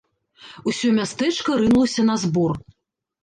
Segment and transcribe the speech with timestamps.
[0.69, 2.53] Усё мястэчка рынулася на збор.